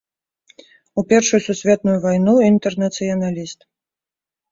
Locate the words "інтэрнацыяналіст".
2.47-3.59